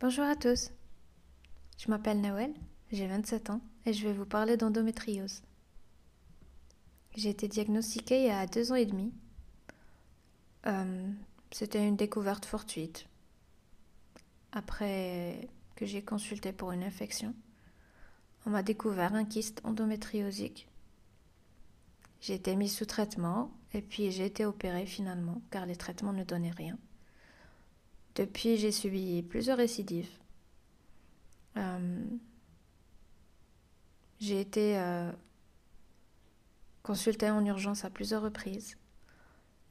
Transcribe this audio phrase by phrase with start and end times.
[0.00, 0.70] Bonjour à tous.
[1.78, 2.52] Je m'appelle Noël,
[2.90, 5.42] j'ai 27 ans et je vais vous parler d'endométriose.
[7.16, 9.12] J'ai été diagnostiquée il y a deux ans et demi.
[10.66, 11.08] Euh,
[11.52, 13.06] C'était une découverte fortuite.
[14.50, 17.32] Après que j'ai consulté pour une infection,
[18.46, 20.68] on m'a découvert un kyste endométriosique.
[22.20, 26.24] J'ai été mise sous traitement et puis j'ai été opérée finalement car les traitements ne
[26.24, 26.76] donnaient rien.
[28.14, 30.10] Depuis, j'ai subi plusieurs récidives.
[31.56, 32.04] Euh,
[34.20, 35.10] j'ai été euh,
[36.82, 38.76] consultée en urgence à plusieurs reprises.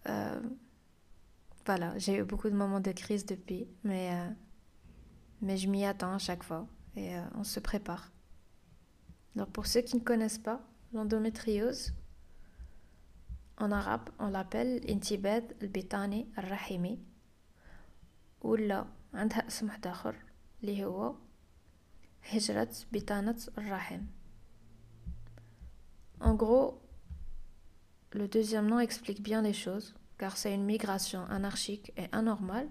[0.10, 0.42] Euh,
[1.66, 4.12] voilà, j'ai eu beaucoup de moments de crise depuis, mais,
[5.42, 6.68] mais je m'y attends à chaque fois
[6.98, 8.12] et on se prépare.
[9.36, 11.94] Alors pour ceux qui ne connaissent pas l'endométriose,
[13.58, 17.00] en arabe, on l'appelle intibad al-bitani al-rahimi
[18.43, 20.17] ولا عندها اسم واحد آخر
[20.63, 21.15] اللي هو
[22.23, 24.01] هجرة بطانة الرحم
[26.21, 26.83] En gros,
[28.13, 32.69] le deuxième nom explique bien les choses, car c'est une migration anarchique et anormale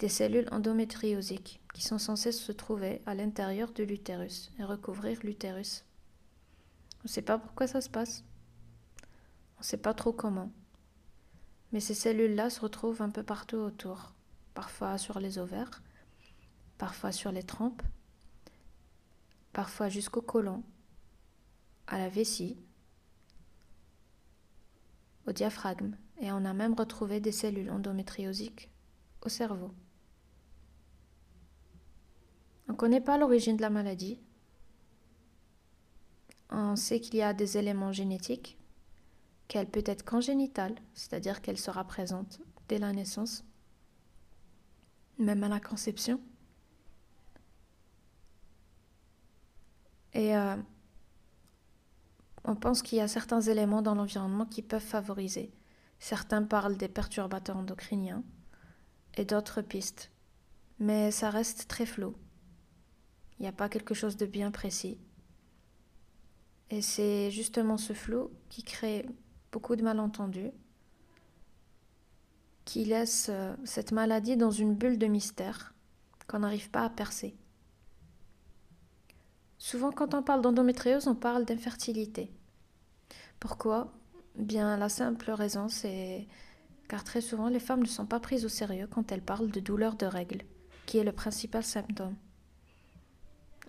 [0.00, 5.84] des cellules endométriosiques qui sont censées se trouver à l'intérieur de l'utérus et recouvrir l'utérus.
[7.00, 8.24] On ne sait pas pourquoi ça se passe.
[9.56, 10.50] On ne sait pas trop comment.
[11.72, 14.13] Mais ces cellules-là se retrouvent un peu partout autour
[14.55, 15.83] parfois sur les ovaires,
[16.79, 17.83] parfois sur les trompes,
[19.53, 20.63] parfois jusqu'au côlon,
[21.85, 22.57] à la vessie,
[25.27, 28.71] au diaphragme, et on a même retrouvé des cellules endométriosiques
[29.23, 29.71] au cerveau.
[32.67, 34.19] On ne connaît pas l'origine de la maladie.
[36.49, 38.57] On sait qu'il y a des éléments génétiques,
[39.47, 43.43] qu'elle peut être congénitale, c'est-à-dire qu'elle sera présente dès la naissance,
[45.17, 46.19] même à la conception.
[50.13, 50.55] Et euh,
[52.45, 55.51] on pense qu'il y a certains éléments dans l'environnement qui peuvent favoriser.
[55.99, 58.23] Certains parlent des perturbateurs endocriniens
[59.15, 60.11] et d'autres pistes.
[60.79, 62.15] Mais ça reste très flou.
[63.37, 64.97] Il n'y a pas quelque chose de bien précis.
[66.69, 69.05] Et c'est justement ce flou qui crée
[69.51, 70.51] beaucoup de malentendus
[72.65, 75.73] qui laisse euh, cette maladie dans une bulle de mystère
[76.27, 77.35] qu'on n'arrive pas à percer.
[79.59, 82.31] Souvent quand on parle d'endométriose, on parle d'infertilité.
[83.39, 83.93] Pourquoi?
[84.35, 86.27] Bien la simple raison, c'est
[86.87, 89.59] car très souvent les femmes ne sont pas prises au sérieux quand elles parlent de
[89.59, 90.41] douleur de règles,
[90.85, 92.15] qui est le principal symptôme.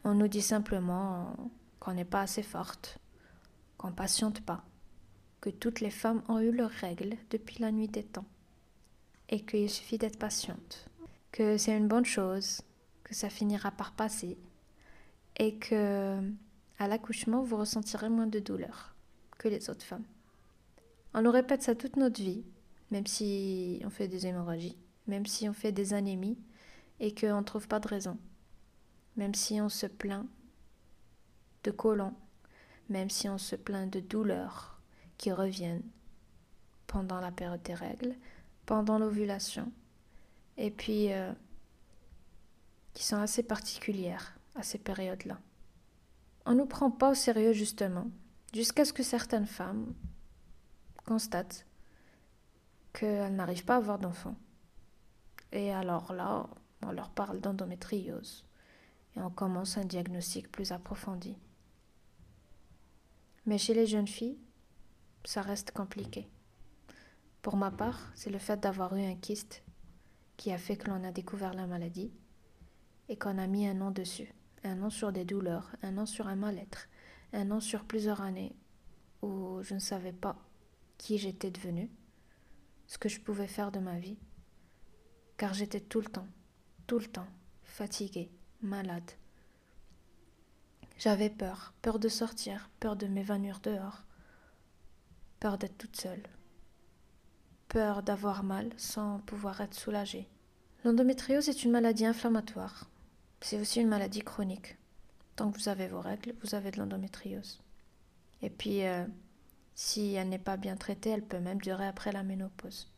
[0.05, 1.34] On nous dit simplement
[1.81, 2.99] qu'on n'est pas assez forte,
[3.78, 4.65] qu'on patiente pas,
[5.41, 8.27] que toutes les femmes ont eu leurs règles depuis la nuit des temps
[9.28, 10.88] et qu'il suffit d'être patiente,
[11.32, 12.62] que c'est une bonne chose,
[13.04, 14.37] que ça finira par passer
[15.38, 16.19] et que
[16.78, 18.94] à l'accouchement vous ressentirez moins de douleur
[19.38, 20.04] que les autres femmes.
[21.15, 22.44] On nous répète ça toute notre vie,
[22.91, 24.76] même si on fait des hémorragies,
[25.06, 26.38] même si on fait des anémies
[27.00, 28.19] et qu'on ne trouve pas de raison,
[29.16, 30.26] même si on se plaint
[31.65, 32.15] de colons,
[32.88, 34.81] même si on se plaint de douleurs
[35.19, 35.82] qui reviennent
[36.86, 38.15] pendant la période des règles,
[38.66, 39.72] pendant l'ovulation
[40.56, 41.32] et puis euh,
[42.93, 45.38] qui sont assez particulières à ces périodes-là.
[46.44, 48.09] On ne nous prend pas au sérieux justement,
[48.53, 49.94] jusqu'à ce que certaines femmes
[51.04, 51.66] constatent
[52.93, 54.37] qu'elles n'arrivent pas à avoir d'enfants.
[55.53, 56.48] Et alors là,
[56.83, 58.44] on leur parle d'endométriose
[59.16, 61.37] et on commence un diagnostic plus approfondi.
[63.47, 64.38] Mais chez les jeunes filles,
[65.25, 66.28] ça reste compliqué.
[67.47, 69.62] Pour ma part, c'est le fait d'avoir eu un kyste
[70.37, 72.11] qui a fait que l'on a découvert la maladie
[73.09, 74.34] et qu'on a mis un nom dessus.
[74.65, 76.89] Un nom sur des douleurs, un nom sur un mal-être,
[77.33, 78.57] un nom sur plusieurs années
[79.23, 80.37] où je ne savais pas
[80.99, 81.89] qui j'étais devenue,
[82.89, 84.19] ce que je pouvais faire de ma vie,
[85.37, 86.27] car j'étais tout le temps,
[86.89, 87.28] tout le temps,
[87.63, 89.13] fatiguée, malade.
[90.99, 94.03] J'avais peur, peur de sortir, peur de m'évanouir dehors,
[95.39, 96.25] peur d'être toute seule
[97.77, 100.27] peur d'avoir mal sans pouvoir être soulagée.
[100.83, 102.89] L'endométriose est une maladie inflammatoire.
[103.43, 104.78] C'est aussi une maladie chronique.
[105.34, 107.61] Tant que vous avez vos règles, vous avez de l'endométriose.
[108.41, 109.05] Et puis, euh,
[109.75, 112.91] si elle n'est pas bien traitée, elle peut même durer après la ménopause.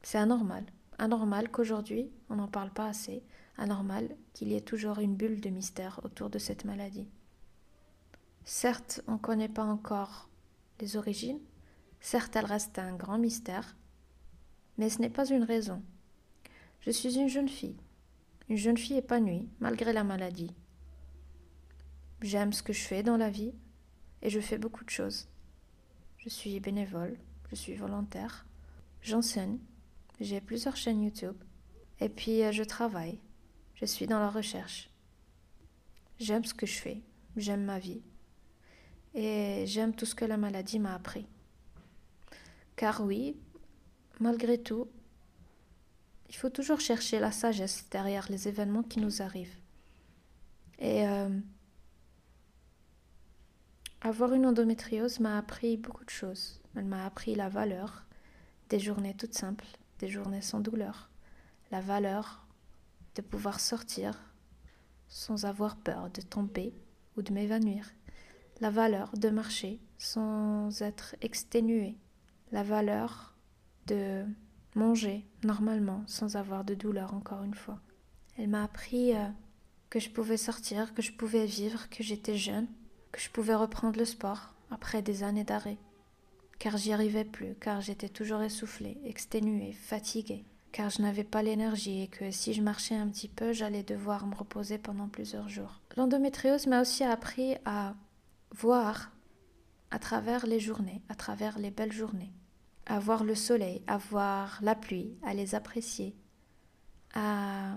[0.00, 0.64] C'est anormal.
[0.96, 3.22] Anormal qu'aujourd'hui, on n'en parle pas assez.
[3.58, 7.10] Anormal qu'il y ait toujours une bulle de mystère autour de cette maladie.
[8.46, 10.30] Certes, on ne connaît pas encore
[10.80, 11.40] les origines,
[12.00, 13.76] Certes, elle reste un grand mystère,
[14.76, 15.82] mais ce n'est pas une raison.
[16.80, 17.76] Je suis une jeune fille,
[18.48, 20.54] une jeune fille épanouie malgré la maladie.
[22.22, 23.52] J'aime ce que je fais dans la vie
[24.22, 25.28] et je fais beaucoup de choses.
[26.16, 27.16] Je suis bénévole,
[27.50, 28.46] je suis volontaire,
[29.02, 29.58] j'enseigne,
[30.20, 31.36] j'ai plusieurs chaînes YouTube
[32.00, 33.20] et puis euh, je travaille,
[33.74, 34.90] je suis dans la recherche.
[36.18, 37.02] J'aime ce que je fais,
[37.36, 38.02] j'aime ma vie
[39.14, 41.26] et j'aime tout ce que la maladie m'a appris.
[42.78, 43.36] Car oui,
[44.20, 44.86] malgré tout,
[46.28, 49.58] il faut toujours chercher la sagesse derrière les événements qui nous arrivent.
[50.78, 51.28] Et euh,
[54.00, 56.60] avoir une endométriose m'a appris beaucoup de choses.
[56.76, 58.06] Elle m'a appris la valeur
[58.68, 59.66] des journées toutes simples,
[59.98, 61.10] des journées sans douleur,
[61.72, 62.46] la valeur
[63.16, 64.32] de pouvoir sortir
[65.08, 66.72] sans avoir peur de tomber
[67.16, 67.90] ou de m'évanouir,
[68.60, 71.98] la valeur de marcher sans être exténué,
[72.52, 73.34] la valeur
[73.86, 74.24] de
[74.74, 77.80] manger normalement sans avoir de douleur encore une fois.
[78.38, 79.26] Elle m'a appris euh,
[79.90, 82.68] que je pouvais sortir, que je pouvais vivre, que j'étais jeune,
[83.12, 85.78] que je pouvais reprendre le sport après des années d'arrêt.
[86.58, 92.02] Car j'y arrivais plus, car j'étais toujours essoufflée, exténuée, fatiguée, car je n'avais pas l'énergie
[92.02, 95.80] et que si je marchais un petit peu, j'allais devoir me reposer pendant plusieurs jours.
[95.96, 97.94] L'endométriose m'a aussi appris à
[98.52, 99.12] voir
[99.90, 102.32] à travers les journées, à travers les belles journées,
[102.86, 106.14] à voir le soleil, à voir la pluie, à les apprécier,
[107.14, 107.76] à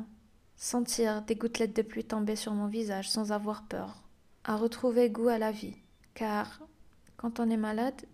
[0.55, 4.03] sentir des gouttelettes de pluie tomber sur mon visage sans avoir peur,
[4.43, 5.75] à retrouver goût à la vie.
[6.13, 6.61] Car
[7.17, 8.05] quand on est malade,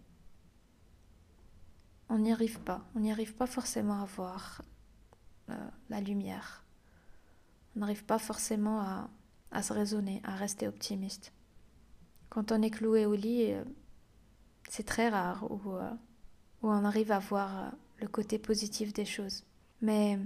[2.09, 2.85] on n'y arrive pas.
[2.95, 4.61] On n'y arrive pas forcément à voir
[5.49, 5.55] euh,
[5.89, 6.63] la lumière.
[7.75, 9.07] On n'arrive pas forcément
[9.51, 11.33] à, se raisonner, à rester optimiste.
[12.29, 13.63] Quand on est cloué au lit, euh,
[14.67, 15.91] c'est très rare où, euh,
[16.61, 19.43] où, on arrive à voir le côté positif des choses.
[19.81, 20.19] Mais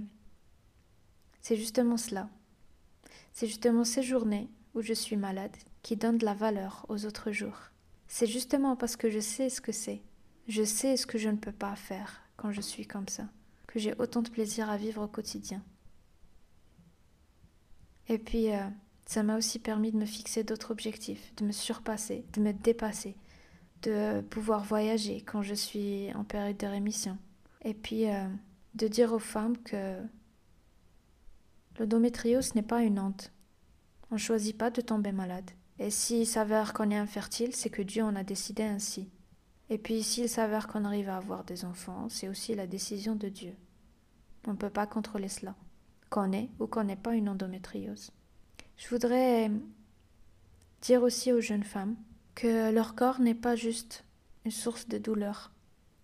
[1.40, 2.28] c'est justement cela.
[3.32, 7.32] C'est justement ces journées où je suis malade qui donne de la valeur aux autres
[7.32, 7.70] jours.
[8.06, 10.02] C'est justement parce que je sais ce que c'est,
[10.48, 13.28] je sais ce que je ne peux pas faire quand je suis comme ça,
[13.66, 15.62] que j'ai autant de plaisir à vivre au quotidien.
[18.08, 18.68] Et puis, euh,
[19.06, 23.16] ça m'a aussi permis de me fixer d'autres objectifs, de me surpasser, de me dépasser,
[23.82, 27.18] de pouvoir voyager quand je suis en période de rémission.
[27.64, 28.26] Et puis, euh,
[28.74, 29.98] de dire aux femmes que
[31.78, 33.32] l'endométriose n'est pas une honte.
[34.10, 35.50] On ne choisit pas de tomber malade.
[35.78, 39.08] Et s'il s'avère qu'on est infertile, c'est que Dieu en a décidé ainsi.
[39.70, 43.28] Et puis s'il s'avère qu'on arrive à avoir des enfants, c'est aussi la décision de
[43.28, 43.54] Dieu.
[44.46, 45.54] On ne peut pas contrôler cela,
[46.10, 48.10] qu'on ait ou qu'on n'ait pas une endométriose.
[48.76, 49.50] Je voudrais
[50.82, 51.96] dire aussi aux jeunes femmes
[52.34, 54.04] que leur corps n'est pas juste
[54.44, 55.52] une source de douleur,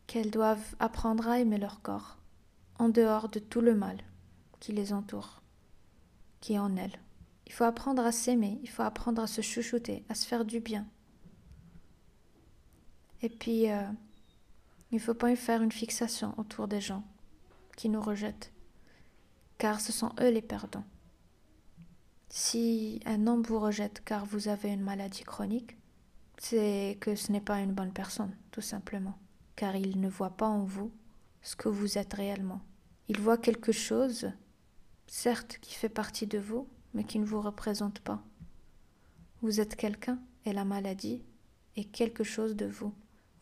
[0.07, 2.19] qu'elles doivent apprendre à aimer leur corps,
[2.79, 3.99] en dehors de tout le mal
[4.61, 5.43] qui les entoure,
[6.41, 6.99] qui est en elles.
[7.47, 10.61] Il faut apprendre à s'aimer, il faut apprendre à se chouchouter, à se faire du
[10.61, 10.87] bien.
[13.23, 13.83] Et puis, euh,
[14.91, 17.05] il ne faut pas y faire une fixation autour des gens
[17.77, 18.53] qui nous rejettent,
[19.57, 20.85] car ce sont eux les perdants.
[22.29, 25.77] Si un homme vous rejette car vous avez une maladie chronique,
[26.39, 29.19] c'est que ce n'est pas une bonne personne, tout simplement,
[29.57, 30.93] car il ne voit pas en vous
[31.43, 32.61] ce que vous êtes réellement.
[33.09, 34.31] Il voit quelque chose,
[35.07, 38.23] certes, qui fait partie de vous, mais qui ne vous représente pas.
[39.43, 41.23] Vous êtes quelqu'un et la maladie
[41.77, 42.93] est quelque chose de vous.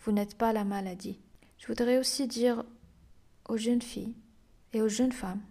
[0.00, 1.20] Vous n'êtes pas la maladie.
[1.58, 2.64] Je voudrais aussi dire
[3.48, 4.14] aux jeunes filles
[4.72, 5.42] et aux jeunes femmes,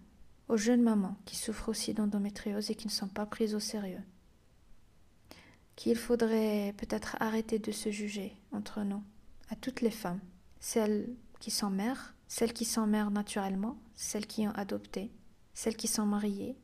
[0.48, 4.02] aux jeunes mamans qui souffrent aussi d'endométriose et qui ne sont pas prises au sérieux,
[5.76, 9.02] qu'il faudrait peut-être arrêter de se juger entre nous,
[9.50, 10.20] à toutes les femmes,
[10.58, 15.12] celles qui sont mères, celles qui sont mères naturellement, celles qui ont adopté,
[15.54, 16.56] celles qui sont mariées,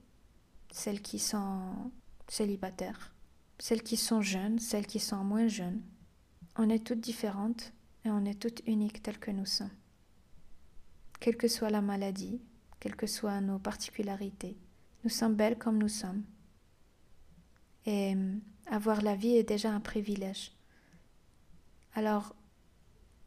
[0.73, 1.92] celles qui sont
[2.26, 3.14] célibataires,
[3.59, 5.83] celles qui sont jeunes, celles qui sont moins jeunes.
[6.57, 7.73] On est toutes différentes
[8.04, 9.71] et on est toutes uniques telles que nous sommes.
[11.21, 12.40] Quelle que soit la maladie,
[12.81, 14.57] quelles que soient nos particularités,
[15.04, 16.25] nous sommes belles comme nous sommes.
[17.87, 18.14] Et
[18.71, 20.52] avoir la vie est déjà un privilège.
[21.95, 22.35] Alors,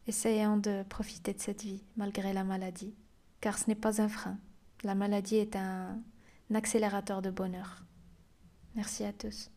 [0.06, 2.94] essayons de profiter de cette vie malgré la maladie,
[3.40, 4.38] car ce n'est pas un frein.
[4.82, 5.98] La maladie est un,
[6.54, 7.82] accélérateur de bonheur.
[8.74, 9.50] Merci à tous.